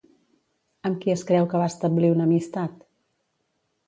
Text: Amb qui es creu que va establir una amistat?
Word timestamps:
Amb 0.89 0.95
qui 1.03 1.11
es 1.15 1.23
creu 1.31 1.45
que 1.51 1.61
va 1.63 1.67
establir 1.73 2.09
una 2.13 2.25
amistat? 2.31 2.81